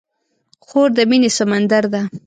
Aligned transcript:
خور 0.65 0.89
د 0.97 0.99
مینې 1.09 1.29
سمندر 1.37 1.83
ده. 1.93 2.01